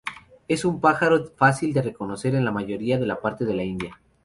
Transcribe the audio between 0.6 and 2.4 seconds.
un pájaro fácil de reconocer